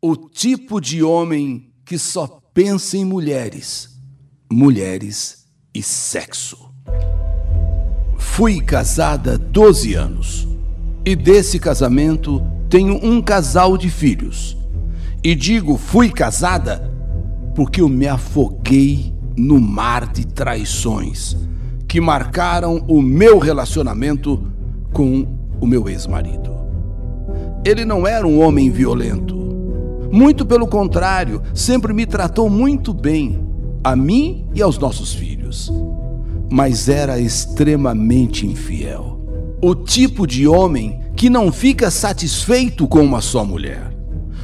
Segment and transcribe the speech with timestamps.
[0.00, 3.98] O tipo de homem que só pensa em mulheres,
[4.50, 6.72] mulheres e sexo.
[8.16, 10.48] Fui casada 12 anos
[11.04, 12.40] e desse casamento
[12.70, 14.56] tenho um casal de filhos.
[15.24, 16.94] E digo fui casada
[17.56, 21.36] porque eu me afoguei no mar de traições
[21.88, 24.40] que marcaram o meu relacionamento
[24.92, 25.26] com
[25.60, 26.56] o meu ex-marido.
[27.64, 29.37] Ele não era um homem violento.
[30.10, 33.46] Muito pelo contrário, sempre me tratou muito bem,
[33.84, 35.72] a mim e aos nossos filhos.
[36.50, 39.20] Mas era extremamente infiel.
[39.60, 43.92] O tipo de homem que não fica satisfeito com uma só mulher.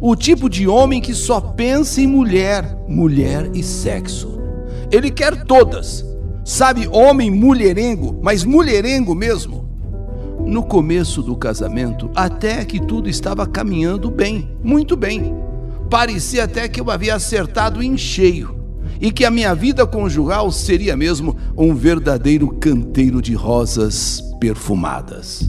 [0.00, 4.38] O tipo de homem que só pensa em mulher, mulher e sexo.
[4.92, 6.04] Ele quer todas.
[6.44, 9.68] Sabe, homem mulherengo, mas mulherengo mesmo.
[10.46, 15.34] No começo do casamento, até que tudo estava caminhando bem, muito bem.
[15.90, 18.56] Parecia até que eu havia acertado em cheio
[19.00, 25.48] e que a minha vida conjugal seria mesmo um verdadeiro canteiro de rosas perfumadas.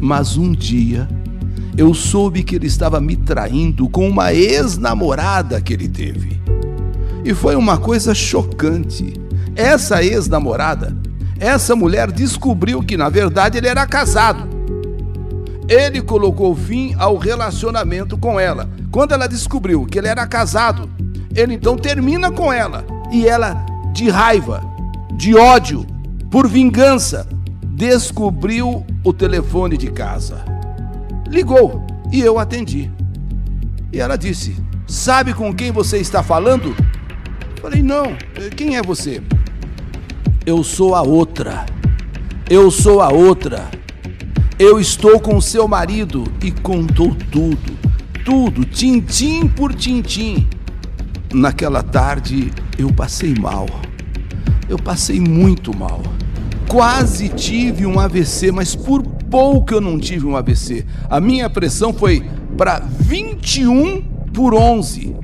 [0.00, 1.08] Mas um dia
[1.76, 6.40] eu soube que ele estava me traindo com uma ex-namorada que ele teve.
[7.24, 9.12] E foi uma coisa chocante.
[9.54, 10.96] Essa ex-namorada
[11.38, 14.55] essa mulher descobriu que na verdade ele era casado.
[15.68, 18.68] Ele colocou fim ao relacionamento com ela.
[18.90, 20.88] Quando ela descobriu que ele era casado,
[21.34, 22.84] ele então termina com ela.
[23.12, 24.62] E ela, de raiva,
[25.12, 25.84] de ódio,
[26.30, 27.28] por vingança,
[27.62, 30.44] descobriu o telefone de casa.
[31.28, 32.90] Ligou e eu atendi.
[33.92, 34.56] E ela disse:
[34.86, 36.76] Sabe com quem você está falando?
[37.60, 38.16] Falei: Não,
[38.56, 39.20] quem é você?
[40.44, 41.66] Eu sou a outra.
[42.48, 43.68] Eu sou a outra.
[44.58, 47.76] Eu estou com o seu marido e contou tudo,
[48.24, 50.48] tudo, tintim por tintim.
[51.30, 53.66] Naquela tarde eu passei mal.
[54.66, 56.00] Eu passei muito mal.
[56.66, 60.86] Quase tive um AVC, mas por pouco eu não tive um AVC.
[61.10, 62.26] A minha pressão foi
[62.56, 64.00] para 21
[64.32, 65.16] por 11.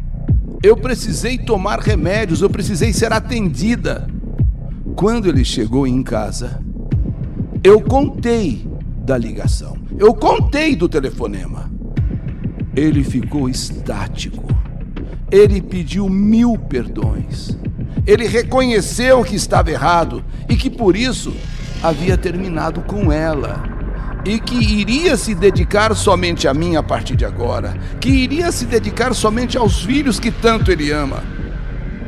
[0.63, 4.07] Eu precisei tomar remédios, eu precisei ser atendida.
[4.95, 6.61] Quando ele chegou em casa,
[7.65, 8.71] eu contei
[9.03, 11.71] da ligação, eu contei do telefonema.
[12.75, 14.47] Ele ficou estático.
[15.31, 17.57] Ele pediu mil perdões.
[18.07, 21.35] Ele reconheceu que estava errado e que por isso
[21.83, 23.63] havia terminado com ela.
[24.25, 27.77] E que iria se dedicar somente a mim a partir de agora.
[28.01, 31.23] Que iria se dedicar somente aos filhos que tanto ele ama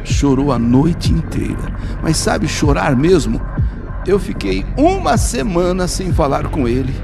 [0.05, 1.75] chorou a noite inteira.
[2.03, 3.41] Mas sabe chorar mesmo?
[4.07, 6.95] Eu fiquei uma semana sem falar com ele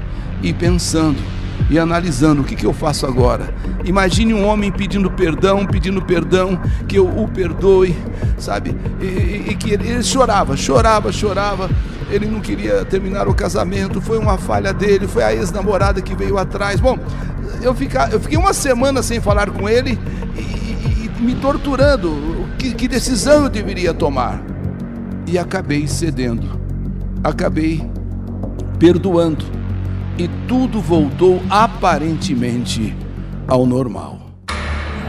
[0.41, 1.19] e pensando
[1.69, 3.53] e analisando o que, que eu faço agora.
[3.85, 7.95] Imagine um homem pedindo perdão, pedindo perdão, que eu o perdoe,
[8.37, 8.75] sabe?
[8.99, 11.69] E, e, e que ele, ele chorava, chorava, chorava.
[12.09, 16.37] Ele não queria terminar o casamento, foi uma falha dele, foi a ex-namorada que veio
[16.37, 16.79] atrás.
[16.79, 16.99] Bom,
[17.61, 19.97] eu, fica, eu fiquei uma semana sem falar com ele
[20.35, 24.39] e, e me torturando que, que decisão eu deveria tomar?
[25.25, 26.60] E acabei cedendo,
[27.23, 27.83] acabei
[28.79, 29.45] perdoando,
[30.17, 32.95] e tudo voltou aparentemente
[33.47, 34.19] ao normal.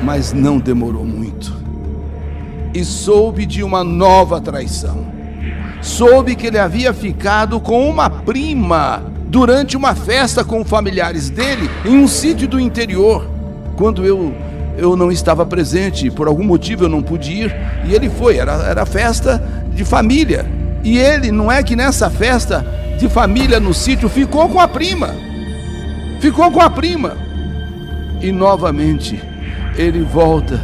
[0.02, 1.54] Mas não demorou muito.
[2.74, 5.06] E soube de uma nova traição.
[5.80, 11.96] Soube que ele havia ficado com uma prima durante uma festa com familiares dele em
[11.96, 13.26] um sítio do interior.
[13.76, 14.34] Quando eu
[14.76, 18.52] eu não estava presente, por algum motivo eu não pude ir, e ele foi, era,
[18.64, 19.42] era festa
[19.74, 20.46] de família.
[20.82, 22.66] E ele, não é que nessa festa
[22.98, 25.14] de família no sítio, ficou com a prima.
[26.20, 27.16] Ficou com a prima.
[28.20, 29.20] E novamente
[29.76, 30.60] ele volta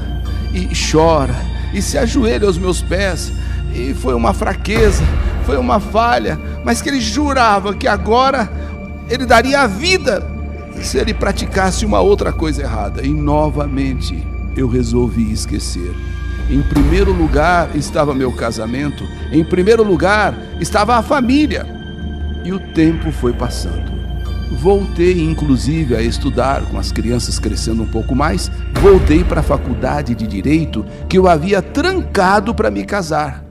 [0.52, 1.34] e chora
[1.72, 3.32] e se ajoelha aos meus pés.
[3.74, 5.04] E foi uma fraqueza,
[5.44, 8.50] foi uma falha, mas que ele jurava que agora
[9.08, 10.26] ele daria a vida
[10.82, 13.04] se ele praticasse uma outra coisa errada.
[13.04, 15.94] E novamente eu resolvi esquecer.
[16.50, 21.66] Em primeiro lugar estava meu casamento, em primeiro lugar estava a família.
[22.44, 23.98] E o tempo foi passando.
[24.52, 28.50] Voltei inclusive a estudar com as crianças crescendo um pouco mais.
[28.80, 33.44] Voltei para a faculdade de direito que eu havia trancado para me casar.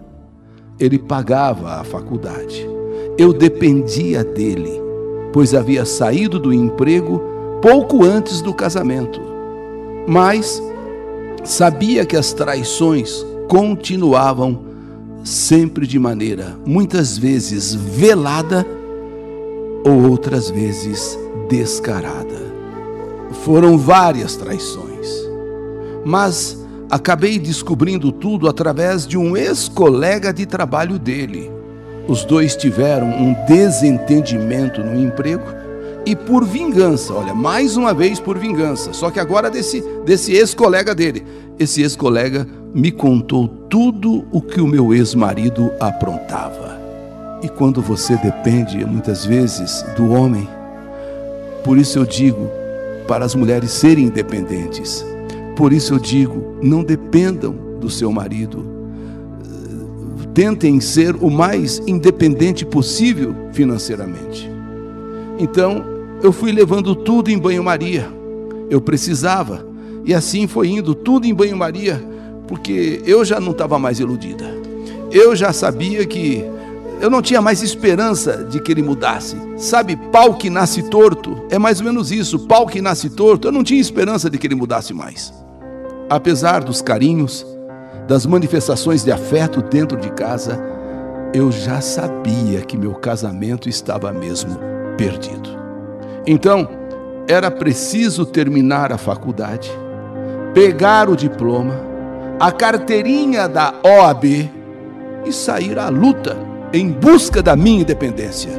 [0.79, 2.67] Ele pagava a faculdade.
[3.17, 4.87] Eu dependia dele
[5.37, 7.21] pois havia saído do emprego
[7.61, 9.21] pouco antes do casamento.
[10.07, 10.61] Mas
[11.47, 14.65] sabia que as traições continuavam
[15.23, 18.67] sempre de maneira, muitas vezes velada
[19.85, 21.17] ou outras vezes
[21.49, 22.47] descarada.
[23.43, 25.07] Foram várias traições.
[26.03, 31.49] Mas acabei descobrindo tudo através de um ex-colega de trabalho dele.
[32.09, 35.45] Os dois tiveram um desentendimento no emprego
[36.07, 40.95] e por vingança, olha, mais uma vez por vingança, só que agora desse, desse ex-colega
[40.95, 41.25] dele.
[41.59, 46.79] Esse ex-colega me contou tudo o que o meu ex-marido aprontava.
[47.43, 50.47] E quando você depende muitas vezes do homem,
[51.65, 52.49] por isso eu digo
[53.05, 55.05] para as mulheres serem independentes.
[55.57, 58.65] Por isso eu digo, não dependam do seu marido.
[60.33, 64.49] Tentem ser o mais independente possível financeiramente.
[65.37, 68.11] Então, eu fui levando tudo em banho-maria.
[68.69, 69.65] Eu precisava.
[70.05, 72.03] E assim foi indo tudo em banho-maria,
[72.47, 74.45] porque eu já não estava mais iludida.
[75.11, 76.43] Eu já sabia que
[76.99, 79.35] eu não tinha mais esperança de que ele mudasse.
[79.57, 82.39] Sabe, pau que nasce torto, é mais ou menos isso.
[82.39, 85.33] Pau que nasce torto, eu não tinha esperança de que ele mudasse mais.
[86.09, 87.45] Apesar dos carinhos,
[88.07, 90.57] das manifestações de afeto dentro de casa,
[91.33, 94.57] eu já sabia que meu casamento estava mesmo
[94.97, 95.66] perdido.
[96.29, 96.67] Então,
[97.25, 99.71] era preciso terminar a faculdade,
[100.53, 101.79] pegar o diploma,
[102.37, 104.25] a carteirinha da OAB
[105.25, 106.35] e sair à luta
[106.73, 108.51] em busca da minha independência.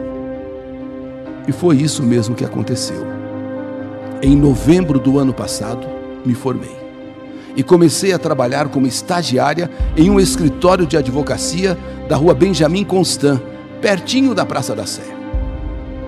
[1.46, 3.06] E foi isso mesmo que aconteceu.
[4.22, 5.86] Em novembro do ano passado,
[6.24, 6.76] me formei
[7.54, 11.76] e comecei a trabalhar como estagiária em um escritório de advocacia
[12.08, 13.40] da rua Benjamin Constant,
[13.82, 15.17] pertinho da Praça da Sé.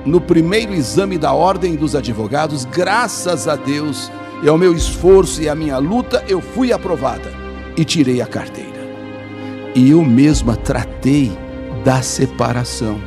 [0.05, 4.11] No primeiro exame da Ordem dos Advogados, graças a Deus
[4.43, 7.31] e ao meu esforço e à minha luta, eu fui aprovada
[7.77, 8.81] e tirei a carteira.
[9.75, 11.31] E eu mesma tratei
[11.85, 12.99] da separação,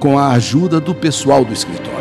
[0.00, 1.94] com a ajuda do pessoal do escritório.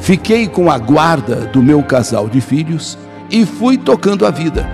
[0.00, 2.98] Fiquei com a guarda do meu casal de filhos
[3.30, 4.68] e fui tocando a vida.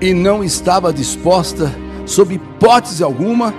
[0.00, 1.72] E não estava disposta,
[2.04, 3.54] sob hipótese alguma,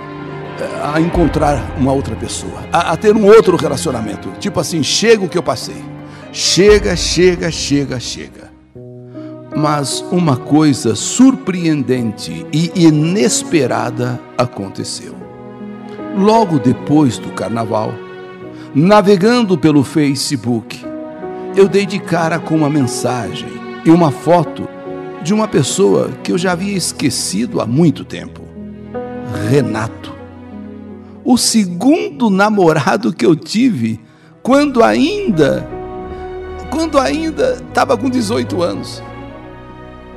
[0.82, 4.30] a encontrar uma outra pessoa, a, a ter um outro relacionamento.
[4.38, 5.82] Tipo assim, chega o que eu passei.
[6.32, 8.50] Chega, chega, chega, chega.
[9.56, 15.30] Mas uma coisa surpreendente e inesperada aconteceu
[16.16, 17.94] logo depois do carnaval,
[18.74, 20.84] navegando pelo Facebook,
[21.56, 23.48] eu dei de cara com uma mensagem
[23.84, 24.68] e uma foto
[25.22, 28.42] de uma pessoa que eu já havia esquecido há muito tempo.
[29.50, 30.19] Renato.
[31.24, 34.00] O segundo namorado que eu tive
[34.42, 35.68] quando ainda
[36.70, 39.02] quando ainda estava com 18 anos.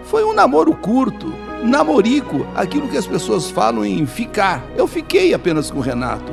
[0.04, 1.34] Foi um namoro curto,
[1.64, 4.64] namorico, aquilo que as pessoas falam em ficar.
[4.78, 6.32] Eu fiquei apenas com o Renato.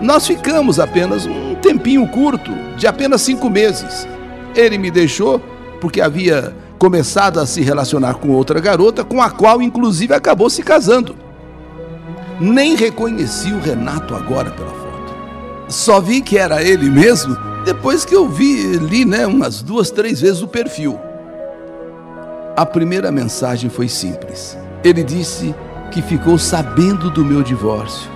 [0.00, 4.06] Nós ficamos apenas um tempinho curto, de apenas cinco meses.
[4.54, 5.40] Ele me deixou
[5.80, 10.62] porque havia começado a se relacionar com outra garota, com a qual inclusive acabou se
[10.62, 11.16] casando.
[12.40, 15.14] Nem reconheci o Renato agora pela foto.
[15.68, 20.20] Só vi que era ele mesmo depois que eu vi, li né, umas duas, três
[20.20, 21.00] vezes o perfil.
[22.54, 24.56] A primeira mensagem foi simples.
[24.84, 25.54] Ele disse
[25.90, 28.10] que ficou sabendo do meu divórcio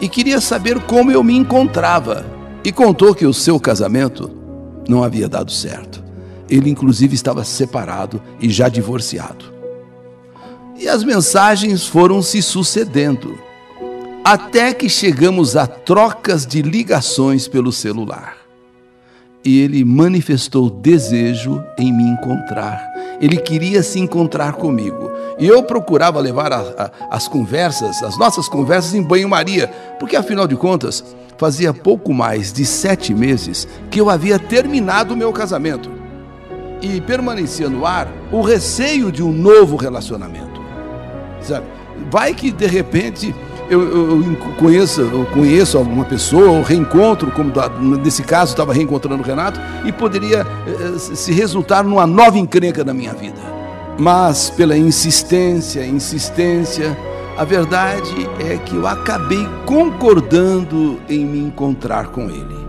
[0.00, 2.26] e queria saber como eu me encontrava.
[2.62, 4.30] E contou que o seu casamento
[4.86, 6.04] não havia dado certo.
[6.48, 9.53] Ele, inclusive, estava separado e já divorciado.
[10.76, 13.38] E as mensagens foram se sucedendo,
[14.24, 18.44] até que chegamos a trocas de ligações pelo celular
[19.44, 22.82] e ele manifestou desejo em me encontrar.
[23.20, 25.10] Ele queria se encontrar comigo.
[25.38, 29.68] E eu procurava levar a, a, as conversas, as nossas conversas, em banho-maria,
[30.00, 31.04] porque afinal de contas,
[31.36, 35.90] fazia pouco mais de sete meses que eu havia terminado o meu casamento.
[36.80, 40.53] E permanecia no ar o receio de um novo relacionamento.
[41.44, 41.66] Sabe?
[42.10, 43.34] Vai que de repente
[43.68, 47.52] eu, eu, conheço, eu conheço alguma pessoa, reencontro, como
[48.02, 52.92] nesse caso estava reencontrando o Renato, e poderia eh, se resultar numa nova encrenca na
[52.92, 53.40] minha vida.
[53.98, 56.96] Mas pela insistência, insistência,
[57.36, 62.64] a verdade é que eu acabei concordando em me encontrar com ele.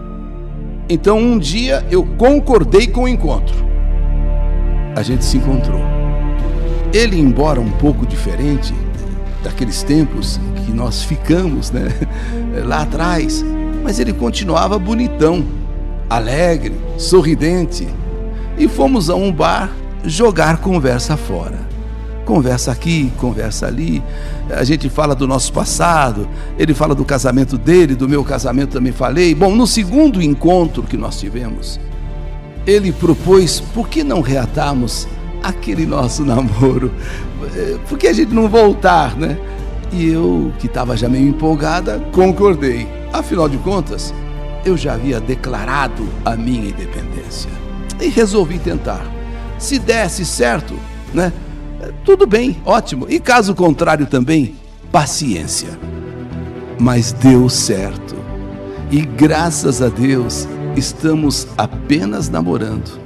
[0.88, 3.55] Então um dia eu concordei com o encontro.
[4.96, 5.94] A gente se encontrou.
[6.95, 8.73] Ele, embora um pouco diferente,
[9.43, 11.89] daqueles tempos que nós ficamos, né?
[12.63, 13.43] Lá atrás.
[13.83, 15.43] Mas ele continuava bonitão,
[16.09, 17.85] alegre, sorridente.
[18.57, 19.75] E fomos a um bar
[20.05, 21.59] jogar conversa fora.
[22.23, 24.01] Conversa aqui, conversa ali.
[24.49, 28.93] A gente fala do nosso passado, ele fala do casamento dele, do meu casamento também
[28.93, 29.35] falei.
[29.35, 31.77] Bom, no segundo encontro que nós tivemos,
[32.65, 35.09] ele propôs por que não reatarmos
[35.47, 36.91] aquele nosso namoro.
[37.55, 39.37] Eh, por que a gente não voltar, né?
[39.91, 42.87] E eu, que estava já meio empolgada, concordei.
[43.13, 44.13] Afinal de contas,
[44.65, 47.49] eu já havia declarado a minha independência.
[48.01, 49.05] E resolvi tentar.
[49.57, 50.73] Se desse certo,
[51.13, 51.31] né?
[52.03, 53.05] Tudo bem, ótimo.
[53.07, 54.55] E caso contrário também,
[54.91, 55.79] paciência.
[56.79, 58.15] Mas deu certo.
[58.91, 62.99] E graças a Deus, estamos apenas namorando,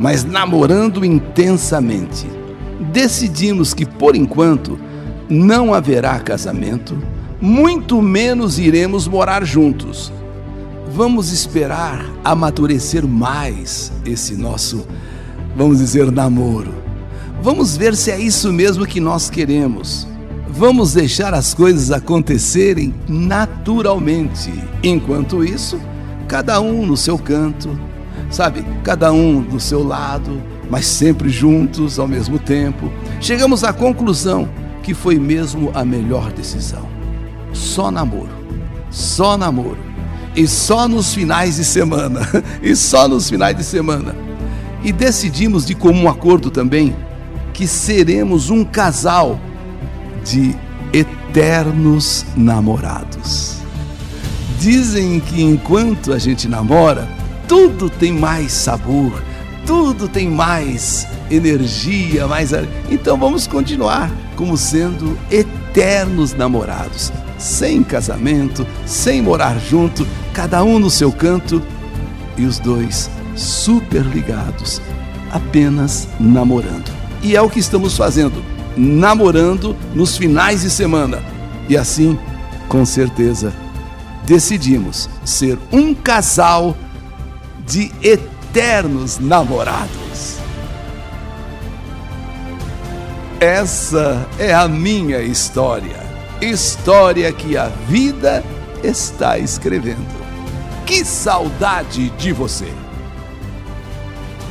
[0.00, 2.26] mas namorando intensamente.
[2.90, 4.78] Decidimos que por enquanto
[5.28, 6.96] não haverá casamento,
[7.38, 10.10] muito menos iremos morar juntos.
[10.90, 14.86] Vamos esperar amadurecer mais esse nosso,
[15.54, 16.74] vamos dizer, namoro.
[17.42, 20.08] Vamos ver se é isso mesmo que nós queremos.
[20.48, 24.52] Vamos deixar as coisas acontecerem naturalmente.
[24.82, 25.78] Enquanto isso,
[26.26, 27.78] cada um no seu canto,
[28.30, 28.64] sabe?
[28.82, 32.90] Cada um do seu lado, mas sempre juntos ao mesmo tempo.
[33.20, 34.48] Chegamos à conclusão
[34.82, 36.88] que foi mesmo a melhor decisão.
[37.52, 38.30] Só namoro.
[38.90, 39.78] Só namoro.
[40.34, 42.20] E só nos finais de semana.
[42.62, 44.14] e só nos finais de semana.
[44.82, 46.96] E decidimos de comum acordo também
[47.52, 49.38] que seremos um casal
[50.24, 50.56] de
[50.92, 53.56] eternos namorados.
[54.58, 57.08] Dizem que enquanto a gente namora,
[57.50, 59.20] tudo tem mais sabor,
[59.66, 62.52] tudo tem mais energia, mais.
[62.88, 70.88] Então vamos continuar como sendo eternos namorados, sem casamento, sem morar junto, cada um no
[70.88, 71.60] seu canto
[72.38, 74.80] e os dois super ligados,
[75.32, 76.92] apenas namorando.
[77.20, 78.44] E é o que estamos fazendo,
[78.76, 81.20] namorando nos finais de semana.
[81.68, 82.16] E assim,
[82.68, 83.52] com certeza,
[84.24, 86.76] decidimos ser um casal
[87.70, 90.38] de eternos namorados.
[93.38, 95.96] Essa é a minha história,
[96.42, 98.44] história que a vida
[98.82, 100.20] está escrevendo.
[100.84, 102.72] Que saudade de você!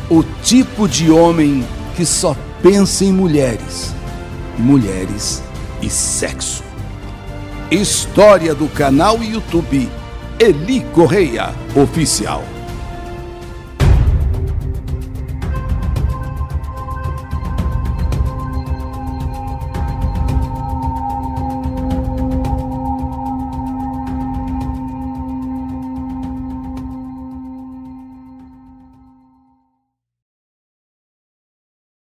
[0.10, 2.34] O tipo de homem que só
[2.64, 3.94] pensa em mulheres,
[4.58, 5.44] mulheres
[5.82, 6.64] e sexo.
[7.70, 9.92] História do canal YouTube
[10.40, 12.44] Eli Correia Oficial.